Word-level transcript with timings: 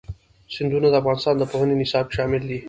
سیندونه 0.53 0.87
د 0.89 0.95
افغانستان 1.01 1.35
د 1.37 1.43
پوهنې 1.51 1.75
نصاب 1.81 2.05
کې 2.07 2.13
شامل 2.17 2.41
دي. 2.49 2.59